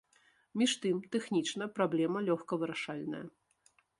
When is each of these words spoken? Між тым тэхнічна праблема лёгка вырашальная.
Між 0.59 0.71
тым 0.85 0.97
тэхнічна 1.15 1.67
праблема 1.79 2.23
лёгка 2.31 2.53
вырашальная. 2.65 3.23